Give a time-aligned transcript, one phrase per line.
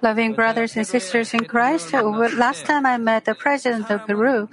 [0.00, 4.48] Loving brothers and sisters in Christ, last time I met the president of Peru,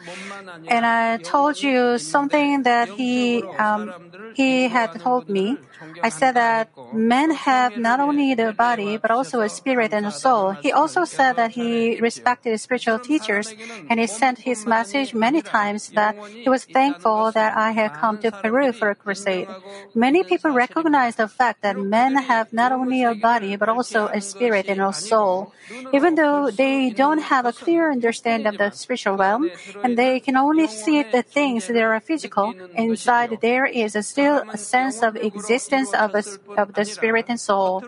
[0.67, 3.93] and I told you something that he um,
[4.33, 5.59] he had told me.
[6.03, 10.11] I said that men have not only the body but also a spirit and a
[10.11, 10.51] soul.
[10.51, 13.53] He also said that he respected spiritual teachers,
[13.89, 18.17] and he sent his message many times that he was thankful that I had come
[18.19, 19.47] to Peru for a crusade.
[19.93, 24.21] Many people recognize the fact that men have not only a body but also a
[24.21, 25.51] spirit and a soul.
[25.93, 29.49] Even though they don't have a clear understanding of the spiritual realm,
[29.83, 34.57] and they can only see the things that are physical, inside there is still a
[34.57, 36.23] sense of existence of, a,
[36.57, 37.83] of the spirit and soul.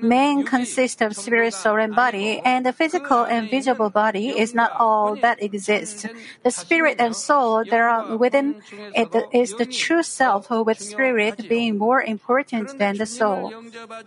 [0.00, 4.72] Man consists of spirit, soul, and body, and the physical and visible body is not
[4.78, 6.06] all that exists.
[6.42, 8.56] The spirit and soul that are within
[8.94, 13.52] it is the true self, with spirit being more important than the soul.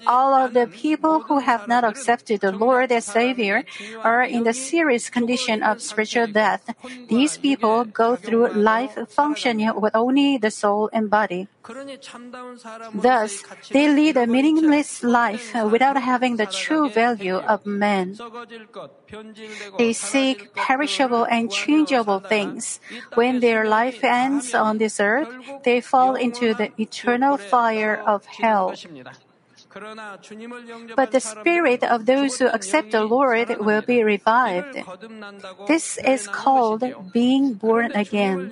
[0.08, 3.64] All of the people who have not accepted the Lord as Savior
[4.04, 6.70] are in the serious condition of spiritual death.
[7.10, 11.48] These people go through life functioning with only the soul and body.
[12.94, 18.16] Thus, they lead a meaningless life without having the true value of man.
[19.78, 22.80] They seek perishable and changeable things.
[23.16, 25.30] When their life ends on this earth,
[25.64, 28.76] they fall into the eternal fire of hell.
[29.76, 34.80] But the spirit of those who accept the Lord will be revived.
[35.68, 38.52] This is called being born again.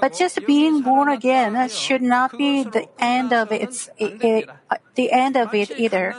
[0.00, 4.18] But just being born again should not be the end of its, it,
[4.96, 6.14] the end of it either.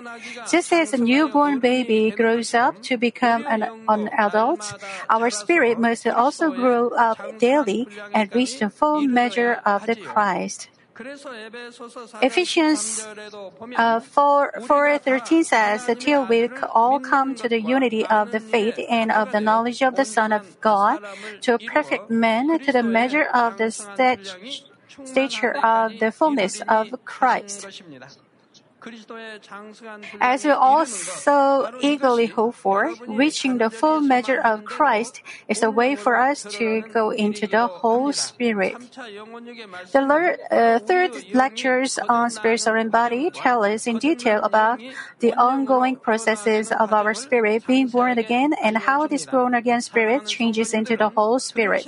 [0.50, 4.64] Just as a newborn baby grows up to become an, an adult,
[5.10, 10.70] our spirit must also grow up daily and reach the full measure of the Christ.
[12.22, 13.06] Ephesians
[13.76, 18.80] uh, 4, 4 13 says, Till we all come to the unity of the faith
[18.90, 21.00] and of the knowledge of the Son of God,
[21.42, 23.72] to a perfect man, to the measure of the
[25.04, 27.82] stature of the fullness of Christ.
[30.22, 35.72] As we all so eagerly hope for, reaching the full measure of Christ is a
[35.72, 38.76] way for us to go into the whole Spirit.
[39.92, 44.80] The le- uh, third lectures on spirit, soul, and body tell us in detail about
[45.20, 50.26] the ongoing processes of our spirit being born again and how this born again spirit
[50.28, 51.88] changes into the whole Spirit.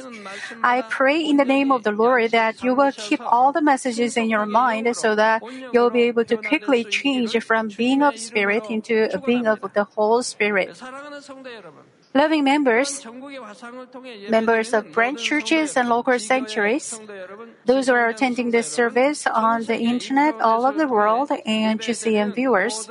[0.63, 4.17] I pray in the name of the Lord that you will keep all the messages
[4.17, 5.43] in your mind so that
[5.73, 10.23] you'll be able to quickly change from being of spirit into being of the whole
[10.23, 10.81] spirit.
[12.13, 13.05] Loving members,
[14.29, 16.99] members of branch churches and local sanctuaries,
[17.65, 22.33] those who are attending this service on the internet all over the world, and GCN
[22.33, 22.89] viewers,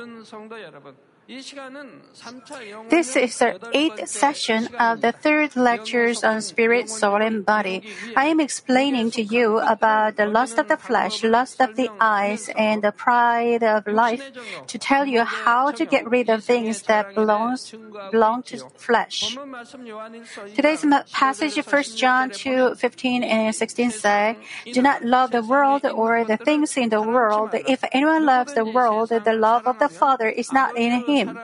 [1.27, 7.83] this is the eighth session of the third lectures on spirit, soul, and body.
[8.15, 12.49] I am explaining to you about the lust of the flesh, lust of the eyes,
[12.55, 14.23] and the pride of life
[14.67, 17.75] to tell you how to get rid of things that belongs,
[18.09, 19.37] belong to flesh.
[20.55, 24.37] Today's passage, 1 John 2, 15 and 16 say,
[24.71, 27.49] Do not love the world or the things in the world.
[27.53, 31.37] If anyone loves the world, the love of the Father is not in him him.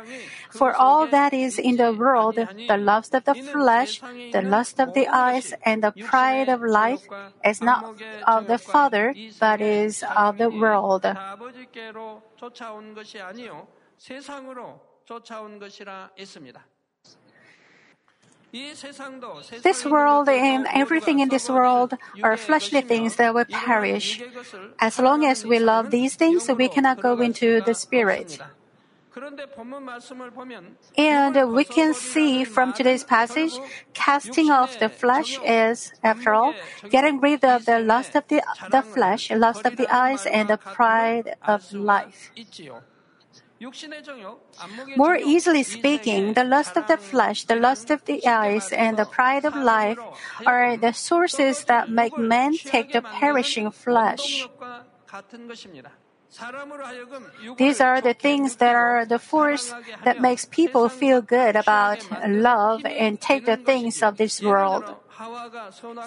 [0.49, 4.01] For all that is in the world, the lust of the flesh,
[4.31, 7.01] the lust of the eyes, and the pride of life
[7.43, 7.97] is not
[8.27, 11.05] of the Father, but is of the world.
[19.63, 24.21] This world and everything in this world are fleshly things that will perish.
[24.77, 28.37] As long as we love these things, we cannot go into the Spirit.
[30.97, 33.53] And we can see from today's passage,
[33.93, 36.53] casting off the flesh is, after all,
[36.89, 38.41] getting rid of the lust of the,
[38.71, 42.31] the flesh, lust of the eyes, and the pride of life.
[44.97, 49.05] More easily speaking, the lust of the flesh, the lust of the eyes, and the
[49.05, 49.99] pride of life
[50.45, 54.47] are the sources that make men take the perishing flesh.
[57.57, 62.85] These are the things that are the force that makes people feel good about love
[62.85, 64.83] and take the things of this world.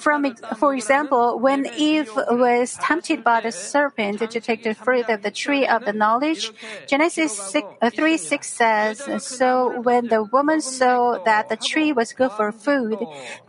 [0.00, 5.22] From, for example, when Eve was tempted by the serpent to take the fruit of
[5.22, 6.52] the tree of the knowledge,
[6.86, 12.12] Genesis 6, uh, 3 6 says, So when the woman saw that the tree was
[12.12, 12.98] good for food,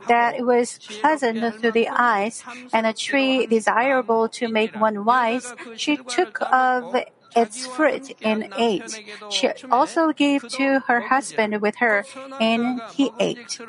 [0.07, 5.53] that it was pleasant to the eyes, and a tree desirable to make one wise,
[5.75, 6.95] she took of
[7.35, 9.03] its fruit and ate.
[9.29, 12.05] She also gave to her husband with her,
[12.39, 13.59] and he ate.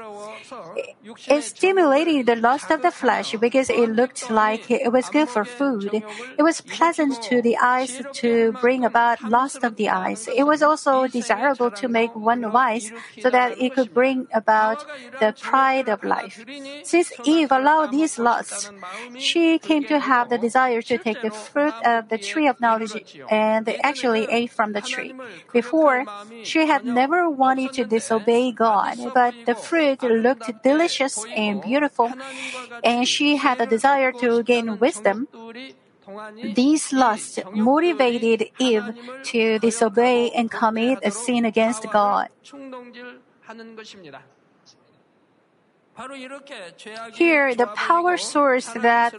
[1.28, 5.44] It stimulated the lust of the flesh because it looked like it was good for
[5.44, 6.02] food.
[6.38, 10.28] It was pleasant to the eyes to bring about lust of the eyes.
[10.28, 14.84] It was also desirable to make one wise so that it could bring about
[15.20, 16.44] the pride of life.
[16.84, 18.70] Since Eve allowed these lusts,
[19.18, 22.94] she came to have the desire to take the fruit of the tree of knowledge
[23.30, 23.47] and
[23.82, 25.14] actually ate from the tree.
[25.52, 26.04] Before,
[26.42, 32.12] she had never wanted to disobey God, but the fruit looked delicious and beautiful,
[32.84, 35.28] and she had a desire to gain wisdom.
[36.42, 42.28] These lusts motivated Eve to disobey and commit a sin against God.
[47.14, 49.14] Here, the power source that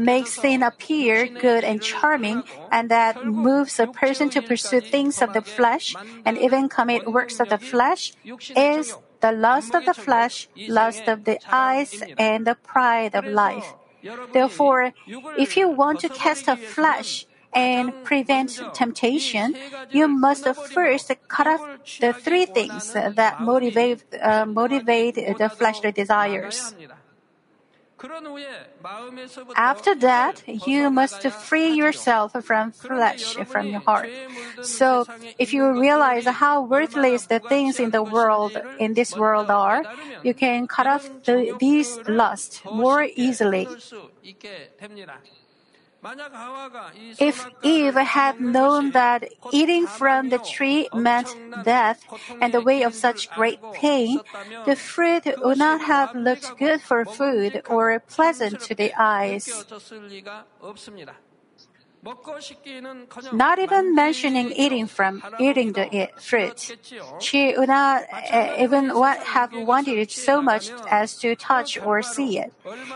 [0.00, 5.34] makes sin appear good and charming and that moves a person to pursue things of
[5.34, 5.94] the flesh
[6.24, 8.14] and even commit works of the flesh
[8.56, 13.74] is the lust of the flesh, lust of the eyes, and the pride of life.
[14.32, 14.92] Therefore,
[15.38, 19.54] if you want to cast off flesh, and prevent temptation,
[19.90, 21.62] you must first cut off
[22.00, 26.74] the three things that motivate, uh, motivate the fleshly desires.
[29.54, 34.10] After that, you must free yourself from flesh, from your heart.
[34.62, 35.06] So,
[35.38, 39.84] if you realize how worthless the things in the world, in this world are,
[40.24, 43.68] you can cut off the, these lusts more easily.
[47.20, 51.28] If Eve had known that eating from the tree meant
[51.64, 52.02] death
[52.40, 54.18] and the way of such great pain,
[54.66, 59.46] the fruit would not have looked good for food or pleasant to the eyes.
[63.32, 66.76] Not even mentioning eating from eating the fruit,
[67.20, 68.02] she would not
[68.58, 72.52] even have wanted it so much as to touch or see it.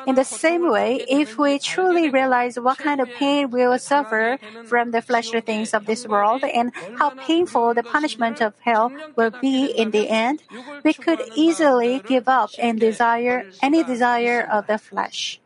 [0.09, 4.39] In the same way, if we truly realize what kind of pain we will suffer
[4.65, 9.31] from the fleshly things of this world and how painful the punishment of hell will
[9.31, 10.43] be in the end,
[10.83, 15.39] we could easily give up and desire any desire of the flesh.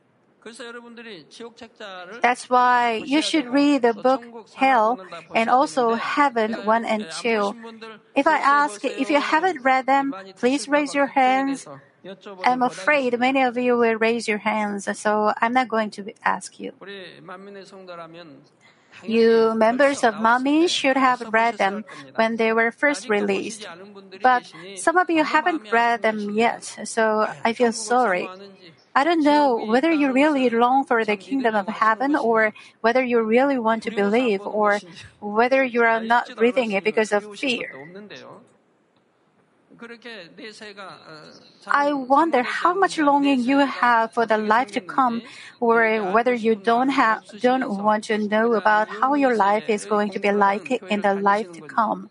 [2.23, 5.01] That's why you should read the book Hell
[5.35, 7.55] and also Heaven 1 and 2.
[8.17, 11.67] If I ask if you haven't read them, please raise your hands.
[12.45, 16.59] I'm afraid many of you will raise your hands, so I'm not going to ask
[16.59, 16.73] you.
[19.05, 21.85] You members of Manmin should have read them
[22.17, 23.67] when they were first released.
[24.23, 28.29] But some of you haven't read them yet, so I feel sorry.
[28.95, 33.23] I don't know whether you really long for the kingdom of heaven or whether you
[33.23, 34.81] really want to believe or
[35.21, 37.71] whether you are not reading it because of fear.
[41.67, 45.23] I wonder how much longing you have for the life to come,
[45.59, 50.11] or whether you don't have don't want to know about how your life is going
[50.11, 52.11] to be like in the life to come.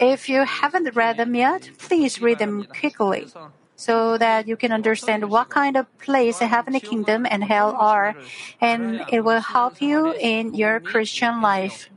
[0.00, 3.32] If you haven't read them yet, please read them quickly
[3.80, 8.14] so that you can understand what kind of place the heavenly kingdom and hell are,
[8.60, 11.88] and it will help you in your Christian life.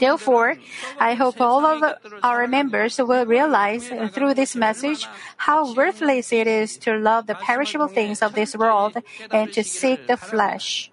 [0.00, 0.58] Therefore,
[0.98, 1.80] I hope all of
[2.22, 5.06] our members will realize through this message
[5.38, 8.98] how worthless it is to love the perishable things of this world
[9.30, 10.90] and to seek the flesh.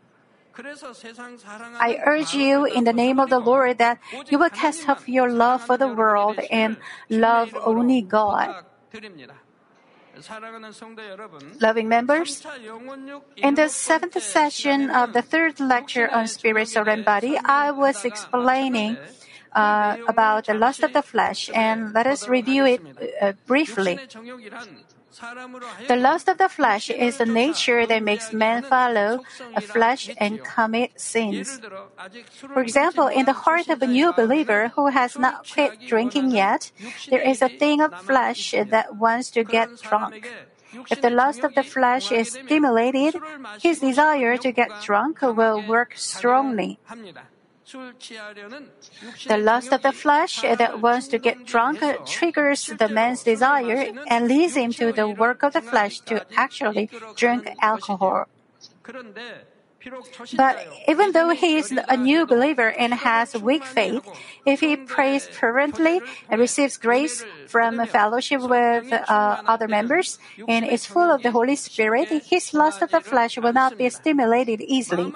[0.55, 3.97] I urge you in the name of the Lord that
[4.29, 6.77] you will cast off your love for the world and
[7.09, 8.63] love only God.
[11.59, 12.45] Loving members,
[13.37, 18.05] in the seventh session of the third lecture on spirit, soul, and body, I was
[18.05, 18.97] explaining
[19.53, 22.81] uh, about the lust of the flesh, and let us review it
[23.19, 23.99] uh, briefly.
[25.87, 29.21] The lust of the flesh is the nature that makes man follow
[29.55, 31.59] a flesh and commit sins.
[32.53, 36.71] For example, in the heart of a new believer who has not quit drinking yet,
[37.09, 40.27] there is a thing of flesh that wants to get drunk.
[40.89, 43.15] If the lust of the flesh is stimulated,
[43.61, 46.79] his desire to get drunk will work strongly.
[47.71, 54.27] The lust of the flesh that wants to get drunk triggers the man's desire and
[54.27, 58.27] leads him to the work of the flesh to actually drink alcohol.
[60.35, 64.07] But even though he is a new believer and has weak faith,
[64.45, 70.85] if he prays fervently and receives grace from fellowship with uh, other members and is
[70.85, 75.13] full of the Holy Spirit, his lust of the flesh will not be stimulated easily.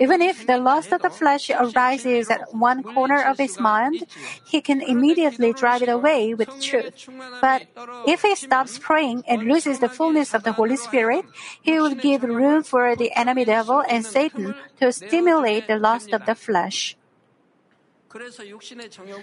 [0.00, 4.06] Even if the lust of the flesh arises at one corner of his mind,
[4.44, 7.08] he can immediately drive it away with truth.
[7.40, 7.62] But
[8.06, 11.24] if he stops praying and loses the fullness of the Holy Spirit,
[11.62, 16.26] he will give room for the enemy devil and Satan to stimulate the lust of
[16.26, 16.96] the flesh.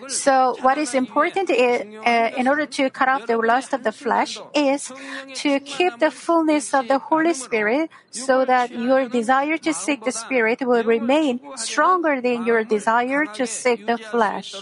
[0.08, 3.94] So, what is important is, uh, in order to cut off the lust of the
[3.94, 4.92] flesh is
[5.36, 10.12] to keep the fullness of the Holy Spirit so that your desire to seek the
[10.12, 14.56] Spirit will remain stronger than your desire to seek the flesh.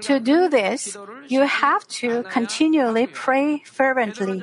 [0.00, 0.96] To do this,
[1.28, 4.42] you have to continually pray fervently.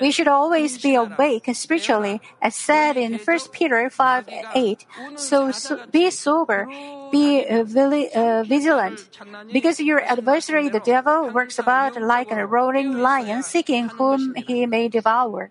[0.00, 4.86] We should always be awake spiritually, as said in 1 Peter 5 8.
[5.16, 6.66] So, so be sober,
[7.10, 9.08] be uh, uh, vigilant,
[9.50, 14.88] because your adversary, the devil, works about like a roaring lion, seeking whom he may
[14.88, 15.50] devour.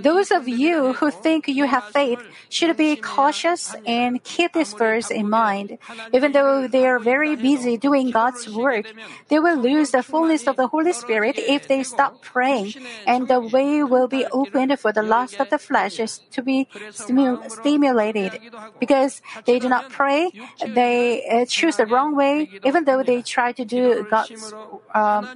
[0.00, 2.20] Those of you who think you have faith
[2.50, 5.78] should be cautious and keep this verse in mind.
[6.12, 8.84] Even though they are very busy doing God's work,
[9.28, 12.74] they will lose the fullness of the Holy Spirit if they stop praying,
[13.06, 18.40] and the way will be opened for the lust of the flesh to be stimulated.
[18.78, 20.30] Because they do not pray,
[20.66, 24.52] they uh, choose the wrong way, even though they try to do God's
[24.94, 25.28] um,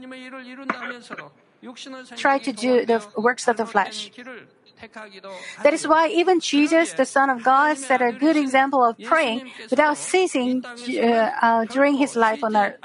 [2.16, 4.10] try to do the works of the flesh.
[5.62, 9.50] That is why even Jesus, the Son of God, set a good example of praying
[9.70, 12.76] without ceasing uh, uh, during his life on earth.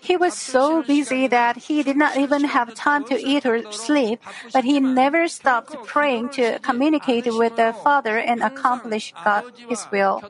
[0.00, 4.20] He was so busy that he did not even have time to eat or sleep,
[4.52, 10.22] but he never stopped praying to communicate with the Father and accomplish God, His will.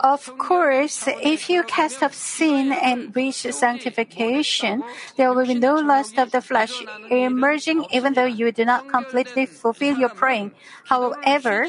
[0.00, 4.84] Of course, if you cast off sin and reach sanctification,
[5.16, 9.46] there will be no lust of the flesh emerging even though you do not completely
[9.46, 10.52] fulfill your praying.
[10.84, 11.68] However,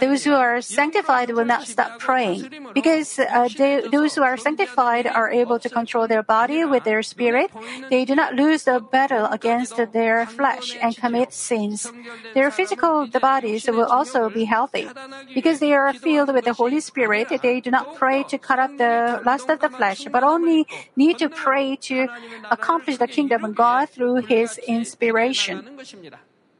[0.00, 5.06] those who are sanctified will not stop praying because uh, they, those who are sanctified
[5.06, 7.50] are able to control their body with their spirit.
[7.90, 11.92] They do not lose the battle against their flesh and commit sins.
[12.34, 14.88] Their physical bodies will also be healthy.
[15.34, 18.76] Because they are filled with the Holy Spirit, they do not pray to cut off
[18.76, 20.66] the lust of the flesh, but only
[20.96, 22.08] need to pray to
[22.50, 25.66] accomplish the kingdom of God through His inspiration.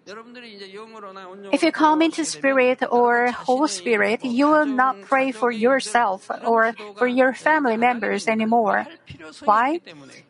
[0.07, 6.75] If you come into Spirit or Holy Spirit, you will not pray for yourself or
[6.97, 8.87] for your family members anymore.
[9.45, 9.81] Why?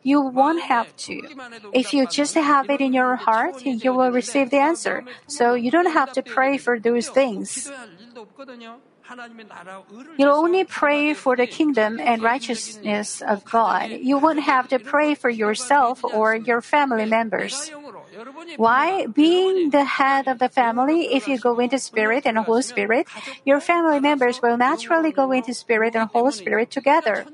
[0.01, 1.21] You won't have to.
[1.73, 5.03] If you just have it in your heart, you will receive the answer.
[5.27, 7.69] So you don't have to pray for those things.
[10.17, 13.91] You'll only pray for the kingdom and righteousness of God.
[13.91, 17.71] You won't have to pray for yourself or your family members.
[18.57, 19.07] Why?
[19.07, 23.07] Being the head of the family, if you go into Spirit and Holy Spirit,
[23.43, 27.25] your family members will naturally go into Spirit and Holy Spirit together.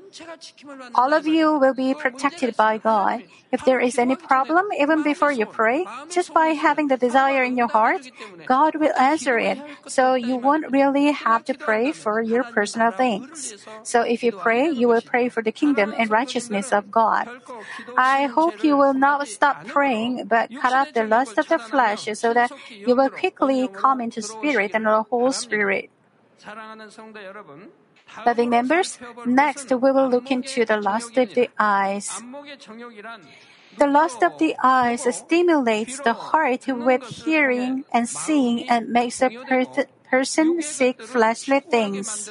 [0.94, 3.22] All of you will be protected by God.
[3.52, 7.56] If there is any problem, even before you pray, just by having the desire in
[7.56, 8.10] your heart,
[8.46, 9.58] God will answer it.
[9.86, 13.54] So you won't really have to pray for your personal things.
[13.82, 17.28] So if you pray, you will pray for the kingdom and righteousness of God.
[17.96, 22.08] I hope you will not stop praying, but cut off the lust of the flesh
[22.14, 25.90] so that you will quickly come into spirit and the whole spirit.
[28.26, 32.22] Loving members, next we will look into the lust of the eyes.
[33.78, 39.30] The lust of the eyes stimulates the heart with hearing and seeing and makes a
[39.30, 42.28] per- person seek fleshly things.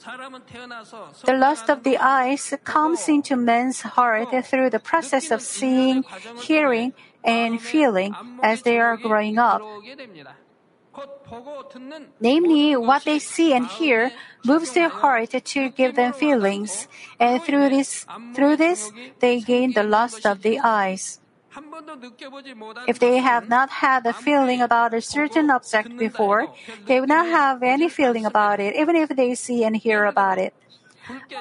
[0.00, 6.04] The lust of the eyes comes into man's heart through the process of seeing,
[6.40, 9.60] hearing, and feeling as they are growing up.
[12.20, 14.10] Namely, what they see and hear
[14.44, 16.88] moves their heart to give them feelings,
[17.18, 18.90] and through this, through this,
[19.20, 21.19] they gain the lust of the eyes.
[22.86, 26.48] If they have not had a feeling about a certain object before,
[26.86, 30.38] they will not have any feeling about it, even if they see and hear about
[30.38, 30.54] it.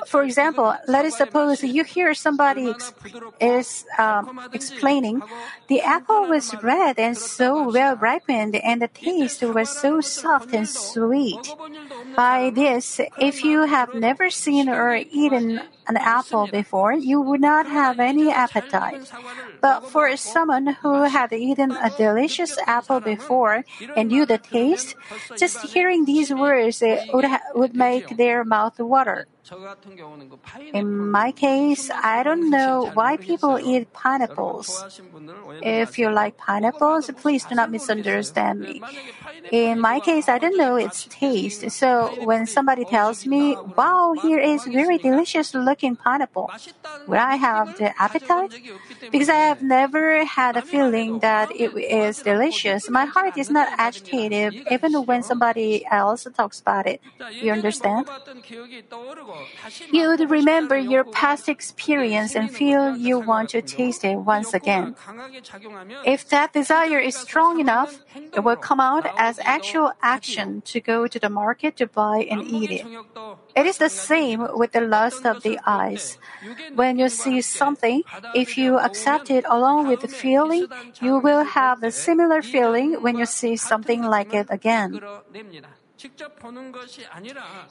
[0.07, 2.93] For example, let us suppose you hear somebody ex-
[3.39, 5.21] is um, explaining
[5.67, 10.67] the apple was red and so well ripened, and the taste was so soft and
[10.67, 11.53] sweet.
[12.15, 17.65] By this, if you have never seen or eaten an apple before, you would not
[17.65, 19.11] have any appetite.
[19.59, 24.95] But for someone who had eaten a delicious apple before and knew the taste,
[25.37, 26.81] just hearing these words
[27.13, 29.27] would, ha- would make their mouth water.
[30.73, 35.01] In my case, I don't know why people eat pineapples.
[35.63, 38.81] If you like pineapples, please do not misunderstand me.
[39.51, 41.65] In my case, I don't know its taste.
[41.71, 46.49] So when somebody tells me, wow, here is very delicious looking pineapple,
[47.07, 48.53] will I have the appetite?
[49.11, 52.89] Because I have never had a feeling that it is delicious.
[52.89, 57.01] My heart is not agitated even when somebody else talks about it.
[57.31, 58.07] You understand?
[59.91, 64.95] You would remember your past experience and feel you want to taste it once again.
[66.05, 71.07] If that desire is strong enough, it will come out as actual action to go
[71.07, 72.85] to the market to buy and eat it.
[73.55, 76.17] It is the same with the lust of the eyes.
[76.75, 78.03] When you see something,
[78.33, 80.67] if you accept it along with the feeling,
[81.01, 84.99] you will have the similar feeling when you see something like it again.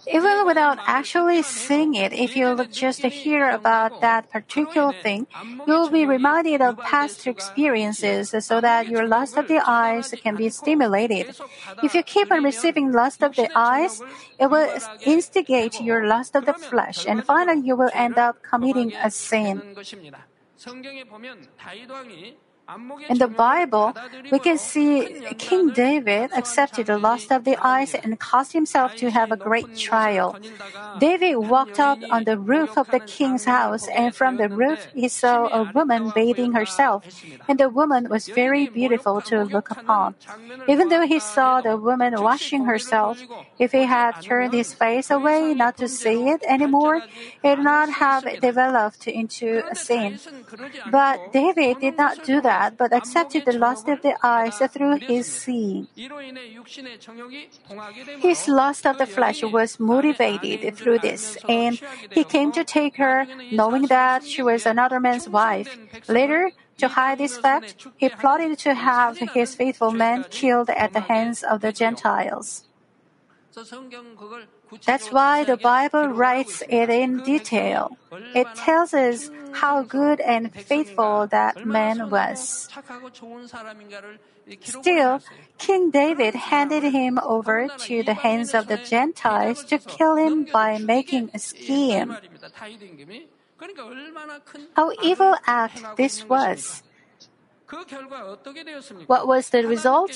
[0.06, 5.26] Even without actually seeing it, if you just hear about that particular thing,
[5.66, 10.37] you will be reminded of past experiences so that your lust of the eyes can
[10.37, 11.35] be stimulated.
[11.82, 14.02] If you keep on receiving lust of the eyes,
[14.38, 14.68] it will
[15.00, 19.62] instigate your lust of the flesh, and finally you will end up committing a sin.
[23.08, 23.94] In the Bible,
[24.30, 29.10] we can see King David accepted the lust of the eyes and caused himself to
[29.10, 30.37] have a great trial.
[31.00, 35.08] David walked up on the roof of the king's house, and from the roof he
[35.08, 37.04] saw a woman bathing herself,
[37.48, 40.14] and the woman was very beautiful to look upon.
[40.68, 43.18] Even though he saw the woman washing herself,
[43.58, 47.00] if he had turned his face away not to see it anymore,
[47.42, 50.18] it would not have developed into a sin.
[50.90, 55.26] But David did not do that but accepted the lust of the eyes through his
[55.26, 55.86] seeing.
[58.20, 61.80] His lust of the flesh was motivated through this, and
[62.11, 65.76] he came to take her, knowing that she was another man's wife.
[66.09, 71.00] Later, to hide this fact, he plotted to have his faithful man killed at the
[71.00, 72.64] hands of the Gentiles.
[74.85, 77.96] That's why the Bible writes it in detail.
[78.35, 82.68] It tells us how good and faithful that man was.
[84.62, 85.20] Still,
[85.59, 90.78] King David handed him over to the hands of the Gentiles to kill him by
[90.78, 92.16] making a scheme.
[94.76, 96.83] How evil act this was.
[99.07, 100.12] What was the result?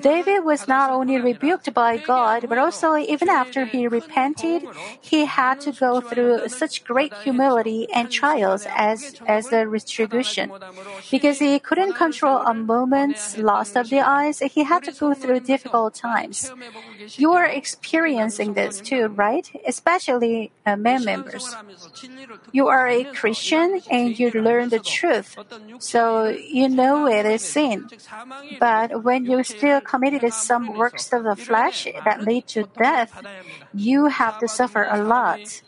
[0.00, 4.64] David was not only rebuked by God, but also even after he repented,
[5.00, 10.50] he had to go through such great humility and trials as, as a retribution.
[11.10, 15.40] Because he couldn't control a moment's lust of the eyes, he had to go through
[15.40, 16.50] difficult times.
[17.16, 19.50] You are experiencing this too, right?
[19.66, 21.54] Especially uh, men members.
[22.52, 25.36] You are a Christian and you learn the truth.
[25.78, 27.88] So you know it is sin.
[28.58, 33.12] But when you still committed some works of the flesh that lead to death,
[33.74, 35.62] you have to suffer a lot.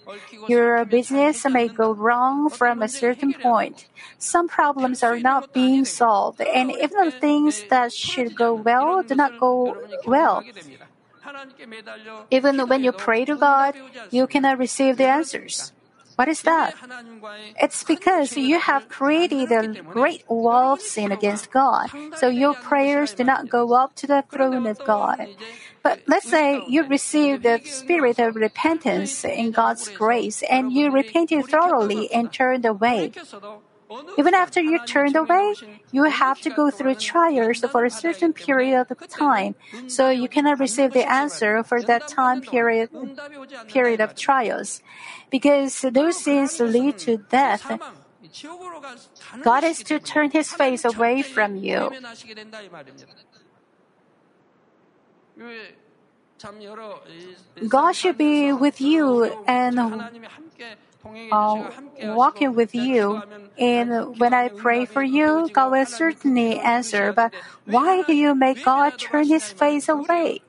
[0.49, 3.87] Your business may go wrong from a certain point.
[4.19, 9.15] Some problems are not being solved, and even the things that should go well do
[9.15, 10.43] not go well.
[12.31, 13.75] Even when you pray to God,
[14.11, 15.73] you cannot receive the answers.
[16.17, 16.75] What is that?
[17.61, 23.15] It's because you have created a great wall of sin against God, so your prayers
[23.15, 25.29] do not go up to the throne of God.
[25.83, 31.47] But let's say you received the spirit of repentance in God's grace and you repented
[31.47, 33.13] thoroughly and turned away.
[34.19, 35.55] Even after you turned away,
[35.91, 39.55] you have to go through trials for a certain period of time,
[39.87, 42.91] so you cannot receive the answer for that time period
[43.69, 44.83] period of trials.
[45.31, 47.71] Because those sins lead to death,
[49.43, 51.91] God is to turn his face away from you.
[57.69, 59.79] God should be with you and
[61.31, 61.71] uh,
[62.03, 63.23] walking with you.
[63.59, 67.13] And when I pray for you, God will certainly answer.
[67.13, 67.35] But
[67.65, 70.43] why do you make God turn his face away?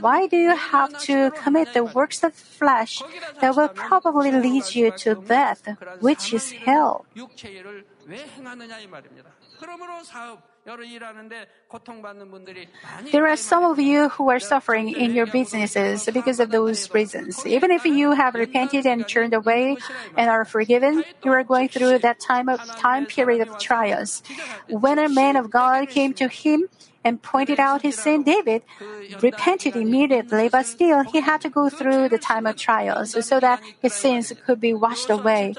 [0.00, 3.02] Why do you have to commit the works of flesh
[3.40, 5.68] that will probably lead you to death,
[6.00, 7.06] which is hell?
[13.12, 17.46] There are some of you who are suffering in your businesses because of those reasons.
[17.46, 19.76] Even if you have repented and turned away
[20.16, 24.22] and are forgiven, you are going through that time of time period of trials.
[24.68, 26.68] When a man of God came to him,
[27.04, 28.62] and pointed out his sin, David
[29.20, 33.60] repented immediately, but still he had to go through the time of trials so that
[33.80, 35.54] his sins could be washed away.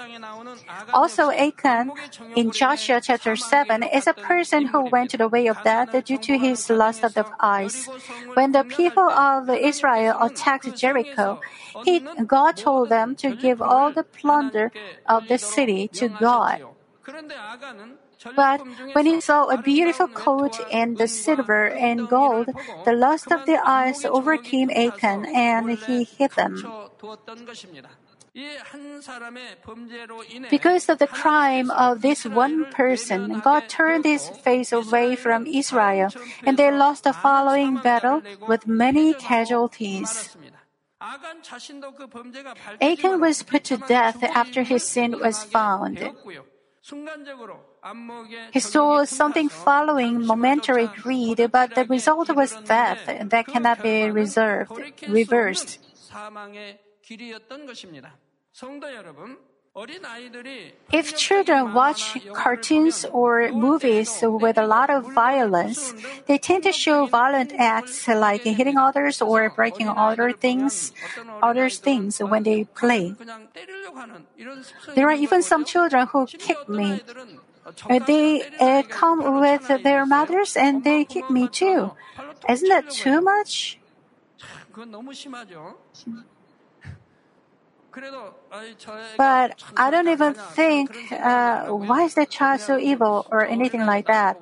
[0.93, 1.91] Also, Achan
[2.36, 6.17] in Joshua chapter 7 is a person who went to the way of death due
[6.17, 7.89] to his lust of the eyes.
[8.34, 11.39] When the people of Israel attacked Jericho,
[11.84, 14.71] he, God told them to give all the plunder
[15.08, 16.62] of the city to God.
[18.35, 18.61] But
[18.93, 22.49] when he saw a beautiful coat and the silver and gold,
[22.85, 26.57] the lust of the eyes overcame Achan and he hid them.
[30.49, 36.11] Because of the crime of this one person, God turned his face away from Israel,
[36.45, 40.35] and they lost the following battle with many casualties.
[42.81, 46.03] Achan was put to death after his sin was found.
[48.52, 54.71] He saw something following momentary greed, but the result was death that cannot be reserved,
[55.08, 55.80] reversed.
[60.91, 65.93] If children watch cartoons or movies with a lot of violence,
[66.27, 70.93] they tend to show violent acts like hitting others or breaking other things,
[71.43, 73.15] others things when they play.
[74.95, 77.01] There are even some children who kick me.
[77.89, 81.91] They uh, come with their mothers and they kick me too.
[82.47, 83.77] Isn't that too much?
[89.17, 94.08] But I don't even think, uh, why is that child so evil or anything like
[94.08, 94.38] that?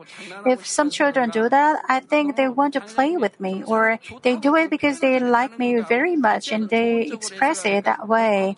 [0.45, 4.35] If some children do that, I think they want to play with me or they
[4.35, 8.55] do it because they like me very much and they express it that way.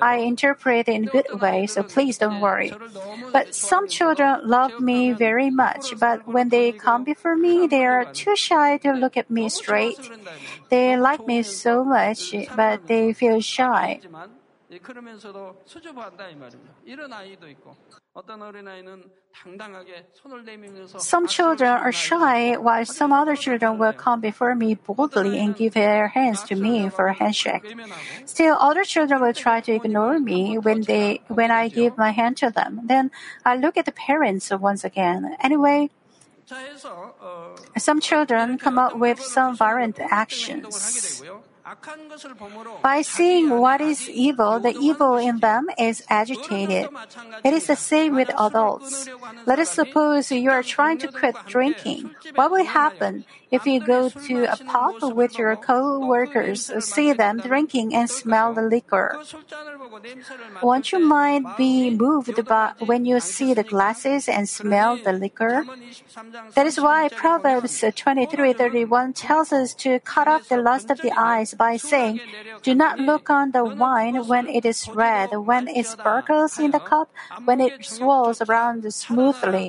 [0.00, 2.76] I interpret it in a good way, so please don't worry.
[3.32, 8.06] But some children love me very much, but when they come before me, they are
[8.12, 10.10] too shy to look at me straight.
[10.70, 14.02] They like me so much, but they feel shy.
[14.81, 16.73] 그러면서도 수줍어한다 이 말입니다.
[16.83, 17.75] 이런 아이도 있고
[18.13, 24.19] 어떤 어린아이는 당당하게 손을 내밀면서 Some children are shy while some other children will come
[24.19, 27.63] before me boldly and give their hands to me for a handshake.
[28.25, 32.35] Still other children will try to ignore me when they when I give my hand
[32.37, 32.81] to them.
[32.83, 33.11] Then
[33.45, 35.37] I look at the parents once again.
[35.39, 35.89] Anyway,
[37.77, 41.21] some children come up with some violent actions.
[42.82, 46.88] By seeing what is evil, the evil in them is agitated.
[47.44, 49.08] It is the same with adults.
[49.46, 52.10] Let us suppose you are trying to quit drinking.
[52.34, 57.94] What will happen if you go to a pub with your co-workers, see them drinking
[57.94, 59.20] and smell the liquor?
[60.62, 65.64] Won't your mind be moved by when you see the glasses and smell the liquor?
[66.54, 71.52] That is why Proverbs 23:31 tells us to cut off the lust of the eyes
[71.62, 72.18] by saying,
[72.66, 76.82] Do not look on the wine when it is red, when it sparkles in the
[76.82, 77.08] cup,
[77.46, 79.66] when it swirls around smoothly.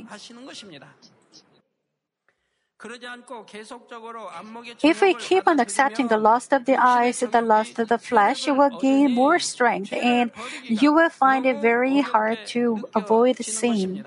[4.81, 8.47] If we keep on accepting the lust of the eyes, the lust of the flesh,
[8.47, 10.31] you will gain more strength and
[10.65, 14.03] you will find it very hard to avoid sin.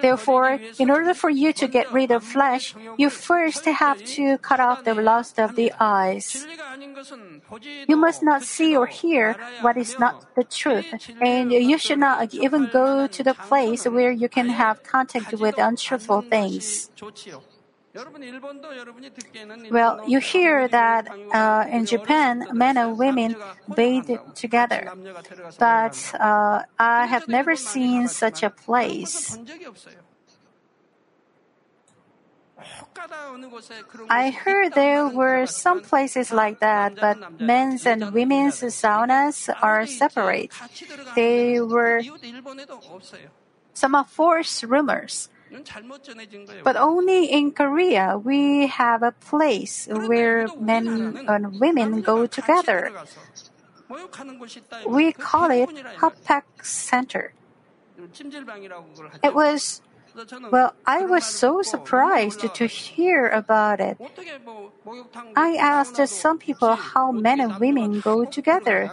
[0.00, 4.60] Therefore, in order for you to get rid of flesh, you first have to cut
[4.60, 6.46] off the lust of the eyes.
[7.88, 10.86] You must not see or hear what is not the truth,
[11.20, 15.58] and you should not even go to the place where you can have contact with
[15.58, 16.90] untruthful things.
[19.70, 23.36] Well, you hear that uh, in Japan, men and women
[23.74, 24.92] bathe together,
[25.58, 29.36] but uh, I have never seen such a place.
[34.08, 40.52] I heard there were some places like that, but men's and women's saunas are separate.
[41.14, 42.02] They were
[43.74, 45.28] some are false rumors.
[46.64, 52.92] But only in Korea we have a place where men and women go together.
[54.86, 55.68] We call it
[56.00, 57.32] Happak Center.
[59.22, 59.82] It was
[60.50, 63.96] well, I was so surprised to hear about it.
[65.36, 68.92] I asked some people how men and women go together.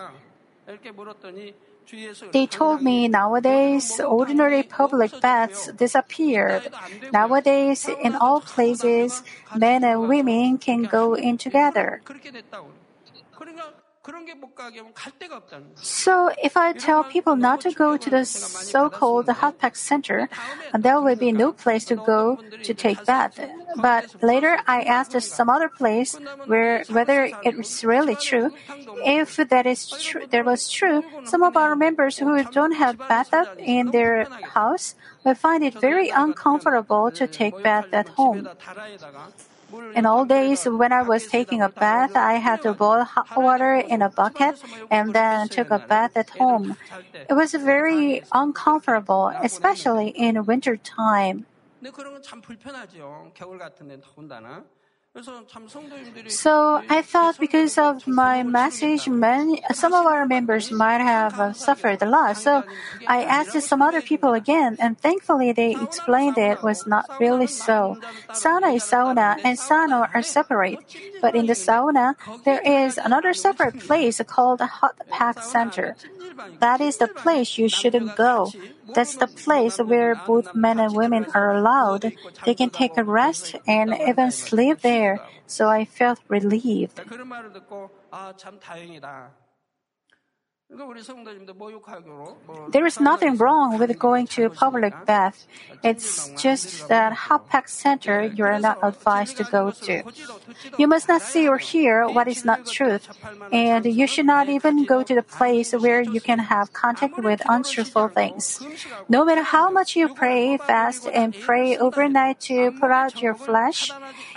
[2.32, 6.70] They told me nowadays ordinary public baths disappeared.
[7.12, 9.24] Nowadays, in all places,
[9.56, 12.02] men and women can go in together.
[15.76, 20.30] So if I tell people not to go to the so-called hot pack center,
[20.74, 23.40] there will be no place to go to take bath.
[23.78, 28.52] But later I asked some other place where whether it's really true.
[29.06, 33.48] If that is true, that was true, some of our members who don't have bathtub
[33.58, 38.50] in their house will find it very uncomfortable to take bath at home.
[39.96, 43.76] In old days, when I was taking a bath, I had to boil hot water
[43.76, 46.76] in a bucket and then took a bath at home.
[47.30, 51.46] It was very uncomfortable, especially in winter time.
[56.28, 61.54] So I thought because of my message, many, some of our members might have uh,
[61.54, 62.38] suffered a lot.
[62.38, 62.64] So
[63.08, 67.98] I asked some other people again, and thankfully they explained it was not really so.
[68.30, 70.78] Sauna is sauna, and sauna are separate.
[71.22, 72.14] But in the sauna,
[72.46, 75.96] there is another separate place called hot pack center.
[76.60, 78.52] That is the place you shouldn't go.
[78.94, 82.14] That's the place where both men and women are allowed.
[82.46, 85.20] They can take a rest and even sleep there.
[85.48, 87.00] So I felt relieved.
[90.72, 90.96] There
[92.86, 95.48] is nothing wrong with going to a public bath.
[95.84, 100.04] It's just that hot pack center you are not advised to go to.
[100.78, 103.10] You must not see or hear what is not truth,
[103.52, 107.42] and you should not even go to the place where you can have contact with
[107.50, 108.62] untruthful things.
[109.10, 113.90] No matter how much you pray, fast, and pray overnight to put out your flesh,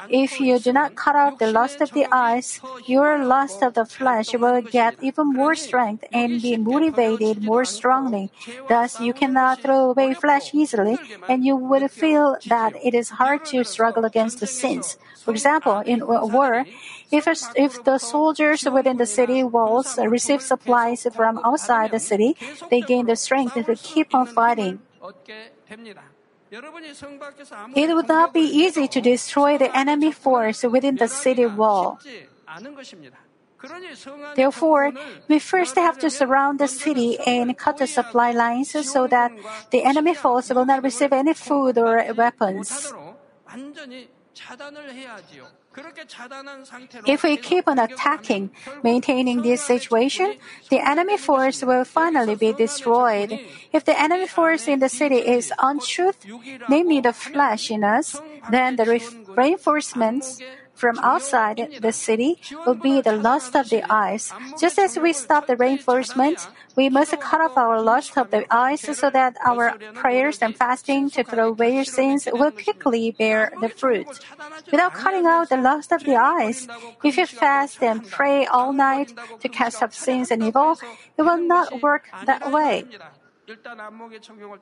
[0.09, 3.85] if you do not cut out the lust of the eyes, your lust of the
[3.85, 8.31] flesh will get even more strength and be motivated more strongly.
[8.69, 13.45] Thus, you cannot throw away flesh easily, and you will feel that it is hard
[13.47, 14.99] to struggle against the sins.
[15.25, 16.65] For example, in a war,
[17.11, 22.37] if, a, if the soldiers within the city walls receive supplies from outside the city,
[22.71, 24.81] they gain the strength to keep on fighting.
[27.75, 31.99] It would not be easy to destroy the enemy force within the city wall.
[34.35, 34.93] Therefore,
[35.29, 39.33] we first have to surround the city and cut the supply lines so that
[39.71, 42.93] the enemy force will not receive any food or weapons.
[47.07, 48.51] If we keep on attacking,
[48.83, 50.37] maintaining this situation,
[50.71, 53.39] the enemy force will finally be destroyed.
[53.73, 56.27] If the enemy force in the city is untruth,
[56.69, 58.21] namely the flesh in us,
[58.51, 59.01] then the
[59.37, 60.41] reinforcements
[60.83, 64.35] from outside the city will be the lust of the eyes.
[64.59, 66.43] Just as we stop the reinforcement,
[66.75, 71.09] we must cut off our lust of the eyes so that our prayers and fasting
[71.15, 74.11] to throw away your sins will quickly bear the fruit.
[74.73, 76.67] Without cutting out the lust of the eyes,
[77.05, 80.75] if you fast and pray all night to cast off sins and evil,
[81.17, 82.83] it will not work that way.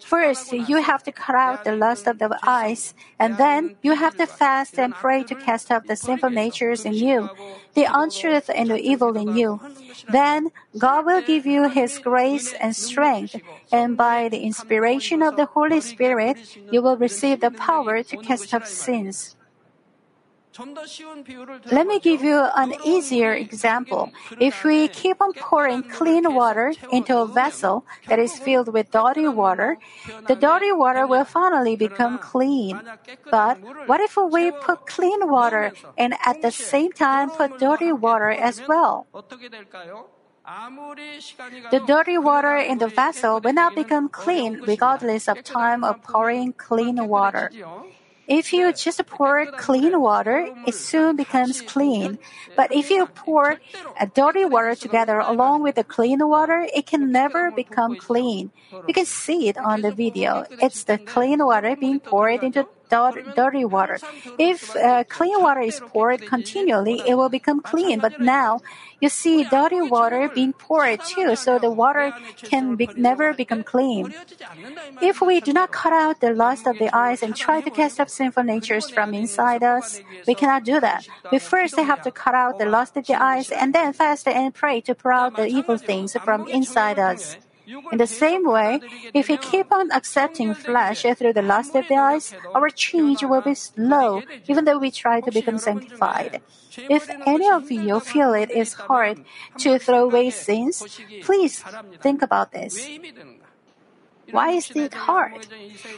[0.00, 4.16] First, you have to cut out the lust of the eyes, and then you have
[4.16, 7.28] to fast and pray to cast out the sinful natures in you,
[7.74, 9.60] the untruth and the evil in you.
[10.08, 13.36] Then God will give you His grace and strength,
[13.70, 16.36] and by the inspiration of the Holy Spirit,
[16.70, 19.36] you will receive the power to cast off sins.
[21.72, 24.12] Let me give you an easier example.
[24.38, 29.28] If we keep on pouring clean water into a vessel that is filled with dirty
[29.28, 29.78] water,
[30.28, 32.80] the dirty water will finally become clean.
[33.30, 38.30] But what if we put clean water and at the same time put dirty water
[38.30, 39.06] as well?
[41.70, 46.52] The dirty water in the vessel will not become clean regardless of time of pouring
[46.54, 47.50] clean water.
[48.30, 52.16] If you just pour clean water, it soon becomes clean.
[52.54, 53.58] But if you pour
[54.14, 58.52] dirty water together along with the clean water, it can never become clean.
[58.86, 60.46] You can see it on the video.
[60.62, 63.98] It's the clean water being poured into dirty water.
[64.38, 68.00] If uh, clean water is poured continually, it will become clean.
[68.00, 68.60] But now,
[69.00, 74.12] you see dirty water being poured too, so the water can be, never become clean.
[75.00, 77.98] If we do not cut out the lust of the eyes and try to cast
[78.00, 81.06] off sinful natures from inside us, we cannot do that.
[81.32, 84.52] We first have to cut out the lust of the eyes and then fast and
[84.54, 87.36] pray to pour out the evil things from inside us.
[87.92, 88.80] In the same way,
[89.14, 93.42] if we keep on accepting flesh through the lust of the eyes, our change will
[93.42, 96.40] be slow, even though we try to become sanctified.
[96.88, 99.24] If any of you feel it is hard
[99.58, 100.82] to throw away sins,
[101.22, 101.62] please
[102.00, 102.88] think about this.
[104.30, 105.46] Why is it hard?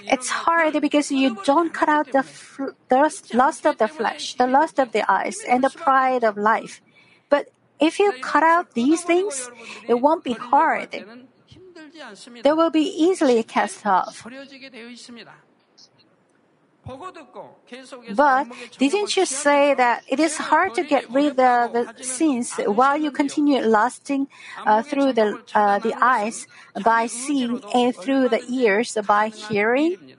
[0.05, 4.47] It's hard because you don't cut out the, fl- the lust of the flesh, the
[4.47, 6.81] lust of the eyes, and the pride of life.
[7.29, 9.51] But if you cut out these things,
[9.87, 11.05] it won't be hard
[12.43, 14.27] they will be easily cast off.
[18.17, 18.47] But
[18.79, 23.13] didn't you say that it is hard to get rid of the sins while you
[23.13, 24.27] continue lusting
[24.67, 26.49] uh, through the uh, the eyes
[26.83, 30.17] by seeing and through the ears by hearing?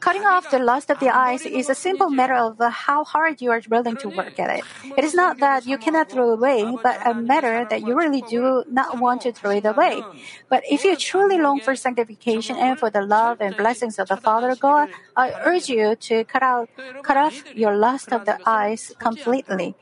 [0.00, 3.40] Cutting off the lust of the eyes is a simple matter of uh, how hard
[3.40, 4.64] you are willing to work at it.
[4.98, 8.64] It is not that you cannot throw away, but a matter that you really do
[8.68, 10.02] not want to throw it away.
[10.50, 14.18] But if you truly long for sanctification and for the love and blessings of the
[14.18, 16.68] Father God, I urge you to cut out,
[17.02, 19.74] cut off your lust of the eyes completely.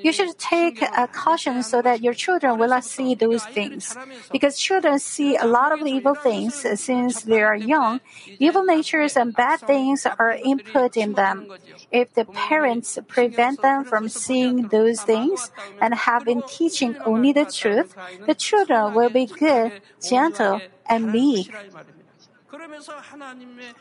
[0.00, 3.96] You should take a caution so that your children will not see those things.
[4.32, 7.91] Because children see a lot of evil things since they are young
[8.38, 11.48] evil natures and bad things are input in them.
[11.90, 15.50] If the parents prevent them from seeing those things
[15.80, 17.94] and have been teaching only the truth,
[18.26, 21.52] the children will be good, gentle, and meek.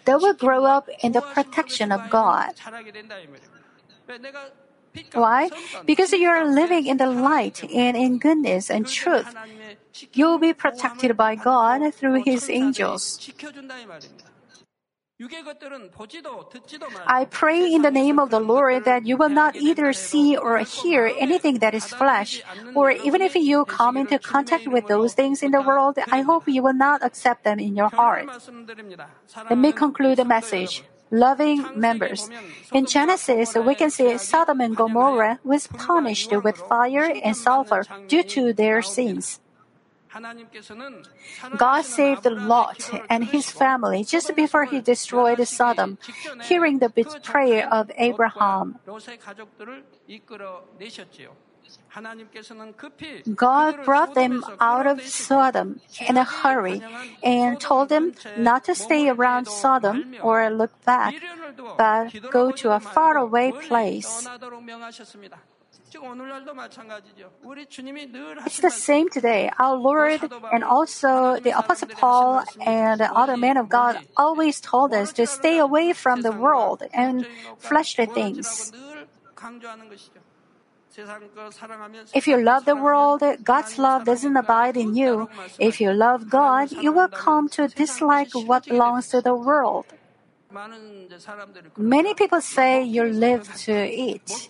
[0.05, 2.53] They will grow up in the protection of God.
[5.13, 5.49] Why?
[5.85, 9.33] Because you are living in the light and in goodness and truth.
[10.13, 13.19] You will be protected by God through His angels.
[17.05, 20.57] I pray in the name of the Lord that you will not either see or
[20.59, 22.41] hear anything that is flesh,
[22.73, 26.47] or even if you come into contact with those things in the world, I hope
[26.47, 28.25] you will not accept them in your heart.
[29.47, 32.29] Let me conclude the message loving members.
[32.73, 38.23] In Genesis, we can see Sodom and Gomorrah was punished with fire and sulfur due
[38.23, 39.39] to their sins.
[41.57, 45.97] God saved Lot and his family just before he destroyed Sodom,
[46.43, 48.79] hearing the betrayal of Abraham.
[53.35, 56.81] God brought them out of Sodom in a hurry
[57.23, 61.13] and told them not to stay around Sodom or look back,
[61.77, 64.27] but go to a faraway place.
[68.45, 69.51] It's the same today.
[69.59, 75.11] Our Lord and also the Apostle Paul and other men of God always told us
[75.13, 78.71] to stay away from the world and fleshly things.
[82.13, 85.29] If you love the world, God's love doesn't abide in you.
[85.59, 89.85] If you love God, you will come to dislike what belongs to the world.
[91.77, 94.49] Many people say you live to eat.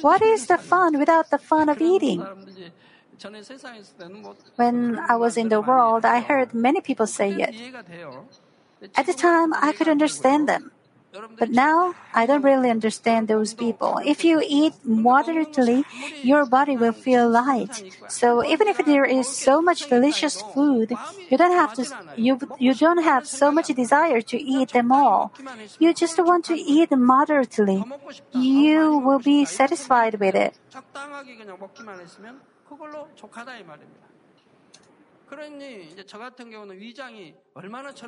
[0.00, 2.24] What is the fun without the fun of eating?
[4.56, 7.54] When I was in the world, I heard many people say it.
[8.94, 10.70] At the time, I could understand them.
[11.38, 14.00] But now, I don't really understand those people.
[14.04, 15.84] If you eat moderately,
[16.22, 17.82] your body will feel light.
[18.08, 20.96] So even if there is so much delicious food,
[21.30, 25.32] you don't have to, you, you don't have so much desire to eat them all.
[25.78, 27.84] You just want to eat moderately.
[28.32, 30.54] You will be satisfied with it.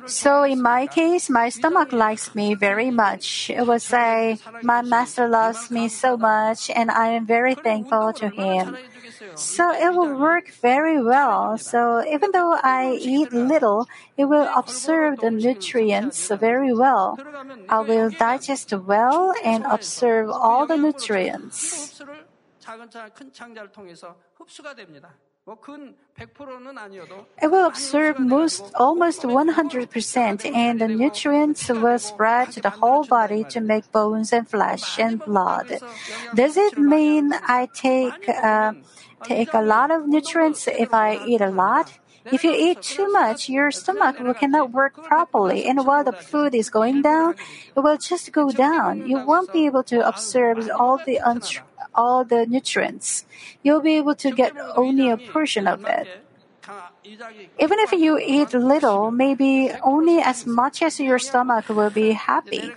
[0.07, 3.49] So in my case, my stomach likes me very much.
[3.49, 8.29] It will say, my master loves me so much and I am very thankful to
[8.29, 8.77] him.
[9.35, 11.57] So it will work very well.
[11.57, 17.17] So even though I eat little, it will absorb the nutrients very well.
[17.69, 22.01] I will digest well and absorb all the nutrients.
[27.41, 33.43] It will absorb most, almost 100% and the nutrients will spread to the whole body
[33.45, 35.79] to make bones and flesh and blood.
[36.35, 38.73] Does it mean I take, uh,
[39.23, 41.99] take a lot of nutrients if I eat a lot?
[42.25, 46.53] If you eat too much, your stomach will cannot work properly, and while the food
[46.53, 47.33] is going down,
[47.75, 49.07] it will just go down.
[49.07, 51.61] You won't be able to absorb all the untr-
[51.95, 53.25] all the nutrients.
[53.63, 56.07] You'll be able to get only a portion of it.
[57.03, 62.73] Even if you eat little, maybe only as much as your stomach will be happy,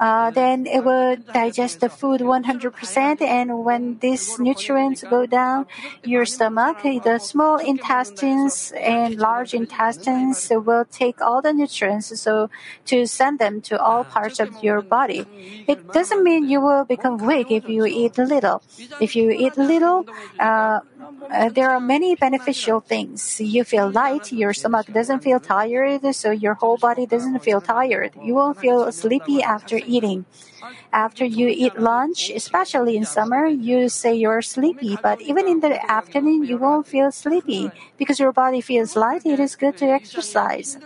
[0.00, 3.22] uh, then it will digest the food 100%.
[3.22, 5.66] And when these nutrients go down
[6.02, 12.50] your stomach, the small intestines and large intestines will take all the nutrients so
[12.86, 15.26] to send them to all parts of your body.
[15.68, 18.62] It doesn't mean you will become weak if you eat little.
[19.00, 20.06] If you eat little,
[20.40, 20.80] uh,
[21.30, 23.40] uh, there are many beneficial things.
[23.40, 28.12] You feel light, your stomach doesn't feel tired, so your whole body doesn't feel tired.
[28.20, 30.26] You won't feel sleepy after eating.
[30.92, 35.78] After you eat lunch, especially in summer, you say you're sleepy, but even in the
[35.90, 39.22] afternoon, you won't feel sleepy because your body feels light.
[39.24, 40.78] It is good to exercise.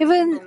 [0.00, 0.40] Even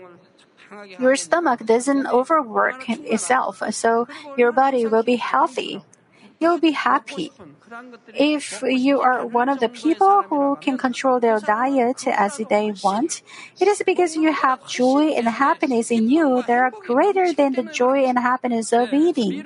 [0.97, 5.83] your stomach doesn't overwork itself, so your body will be healthy
[6.41, 7.31] you'll be happy.
[8.13, 13.21] If you are one of the people who can control their diet as they want,
[13.59, 17.63] it is because you have joy and happiness in you that are greater than the
[17.63, 19.45] joy and happiness of eating.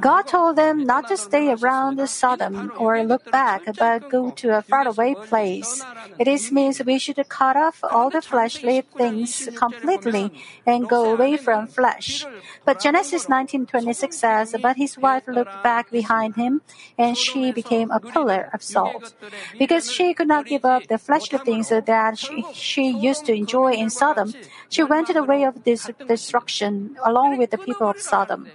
[0.00, 4.62] God told them not to stay around Sodom or look back, but go to a
[4.62, 5.84] faraway place.
[6.18, 10.32] It is means we should cut off all the fleshly things completely
[10.64, 12.26] and go away from flesh.
[12.64, 16.60] But Genesis 19:26 says, "But his wife looked back behind him,
[16.96, 19.14] and she became a pillar of salt.
[19.58, 23.72] Because she could not give up the fleshly things that she, she used to enjoy
[23.72, 24.28] in Sodom,
[24.68, 28.46] she went to the way of this destruction along with the people of Sodom.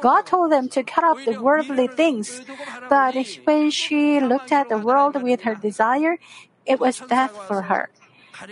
[0.00, 2.40] God told them to cut off the worldly things,
[2.88, 6.16] but when she looked at the world with her desire,
[6.64, 7.90] it was death for her.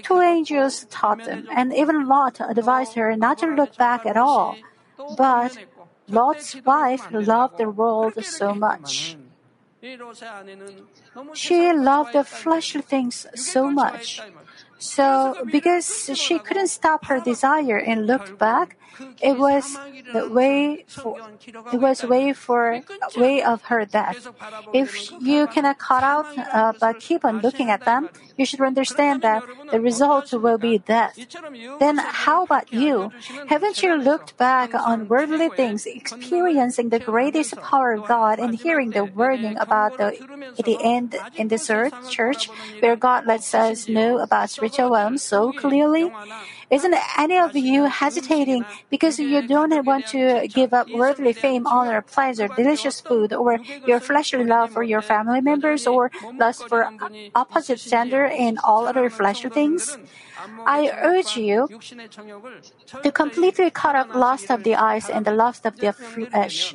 [0.03, 4.59] Two angels taught them, and even Lot advised her not to look back at all.
[5.17, 5.59] But
[6.09, 9.17] Lot's wife loved the world so much.
[11.35, 14.21] She loved the fleshly things so much.
[14.79, 18.77] So, because she couldn't stop her desire and looked back,
[19.21, 19.79] it was
[20.13, 21.19] the way for,
[21.73, 22.81] it was way for
[23.17, 24.29] way of her death.
[24.73, 29.23] If you cannot cut out uh, but keep on looking at them, you should understand
[29.23, 31.19] that the result will be death.
[31.79, 33.13] Then how about you?
[33.47, 38.91] Haven't you looked back on worldly things, experiencing the greatest power of God and hearing
[38.91, 40.13] the warning about the
[40.65, 42.49] the end in this earth church
[42.81, 46.13] where God lets us know about spiritual realms so clearly?
[46.73, 52.01] Isn't any of you hesitating because you don't want to give up worldly fame, honor,
[52.01, 56.89] pleasure, delicious food, or your fleshly love for your family members, or lust for
[57.35, 59.99] opposite gender and all other fleshly things?
[60.67, 61.69] I urge you
[63.03, 66.75] to completely cut off lust of the eyes and the lust of the flesh.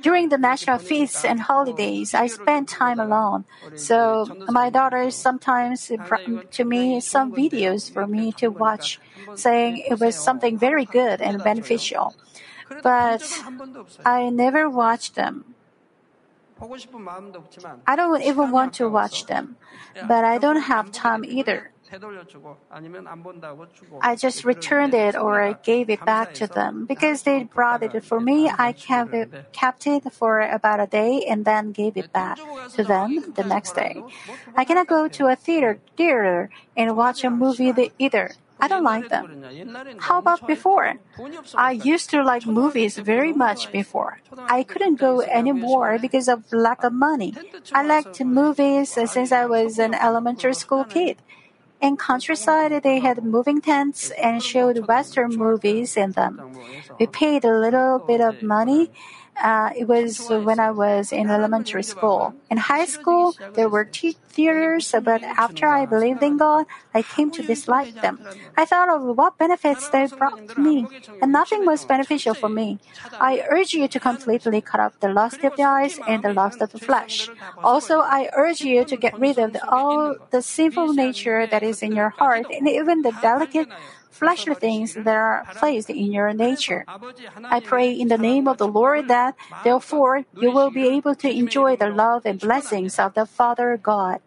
[0.00, 3.44] During the national feasts and holidays, I spend time alone.
[3.76, 9.00] So my daughters sometimes bring to me some videos for me to watch,
[9.34, 12.14] saying it was something very good and beneficial.
[12.82, 13.22] But
[14.04, 15.54] I never watch them.
[17.86, 19.56] I don't even want to watch them,
[20.06, 21.70] but I don't have time either.
[24.00, 28.04] I just returned it or I gave it back to them because they brought it
[28.04, 28.50] for me.
[28.50, 32.38] I kept it, kept it for about a day and then gave it back
[32.74, 34.02] to them the next day.
[34.56, 38.32] I cannot go to a theater theater and watch a movie either.
[38.60, 39.44] I don't like them.
[39.98, 40.94] How about before?
[41.54, 44.20] I used to like movies very much before.
[44.36, 47.34] I couldn't go anymore because of lack of money.
[47.72, 51.18] I liked movies since I was an elementary school kid.
[51.80, 56.42] In countryside, they had moving tents and showed Western movies in them.
[56.98, 58.90] We paid a little bit of money.
[59.42, 62.34] Uh, it was when I was in elementary school.
[62.50, 67.30] In high school, there were t- theaters, but after I believed in God, I came
[67.32, 68.18] to dislike them.
[68.56, 70.88] I thought of what benefits they brought to me,
[71.20, 72.78] and nothing was beneficial for me.
[73.20, 76.60] I urge you to completely cut off the lust of the eyes and the lust
[76.60, 77.30] of the flesh.
[77.62, 81.94] Also, I urge you to get rid of all the sinful nature that is in
[81.94, 83.68] your heart and even the delicate
[84.18, 86.84] fleshly things that are placed in your nature.
[86.88, 91.30] I pray in the name of the Lord that, therefore, you will be able to
[91.30, 94.20] enjoy the love and blessings of the Father God.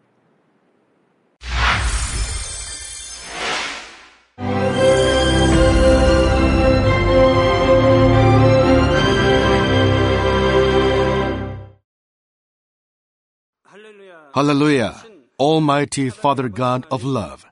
[14.34, 14.96] Hallelujah!
[15.38, 17.51] Almighty Father God of love